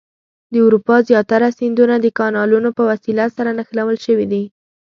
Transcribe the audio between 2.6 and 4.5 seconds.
په وسیله سره نښلول شوي دي.